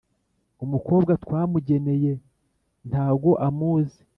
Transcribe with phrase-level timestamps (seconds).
[0.63, 2.11] umukobwa twamugeneye
[2.89, 3.99] ntago amuzi